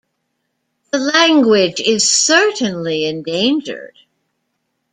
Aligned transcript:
The 0.91 0.97
language 0.97 1.79
is 1.79 2.09
certainly 2.09 3.05
endangered. 3.05 3.95